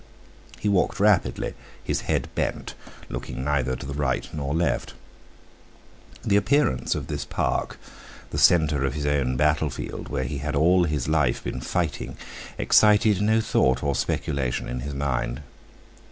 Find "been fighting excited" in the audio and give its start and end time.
11.43-13.21